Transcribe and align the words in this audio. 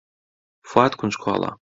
فواد 0.69 0.91
کونجکۆڵە. 0.99 1.51